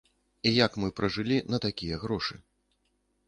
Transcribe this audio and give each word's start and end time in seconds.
І 0.51 0.53
як 0.65 0.77
мы 0.83 0.87
пражылі 0.99 1.37
на 1.53 1.59
такія 1.65 1.99
грошы? 2.05 2.35